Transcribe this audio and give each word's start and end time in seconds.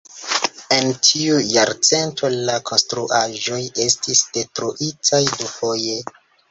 En 0.77 0.87
tiu 1.07 1.35
jarcento 1.49 2.31
la 2.49 2.57
konstruaĵoj 2.71 3.63
estis 3.87 4.27
detruitaj 4.39 5.25
dufoje. 5.39 6.01